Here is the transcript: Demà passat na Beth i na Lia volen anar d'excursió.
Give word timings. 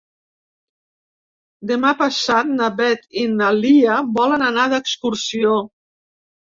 Demà 1.73 1.91
passat 2.01 2.51
na 2.55 2.71
Beth 2.81 3.07
i 3.27 3.29
na 3.37 3.53
Lia 3.61 4.01
volen 4.19 4.49
anar 4.51 4.69
d'excursió. 4.77 5.65